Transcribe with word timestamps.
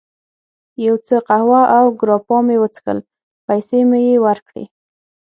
یو 0.85 0.95
څه 1.07 1.15
قهوه 1.27 1.61
او 1.77 1.85
ګراپا 1.99 2.37
مې 2.45 2.55
وڅښل، 2.61 2.99
پیسې 3.47 3.79
مې 3.89 3.99
یې 4.09 4.17
ورکړې. 4.25 4.63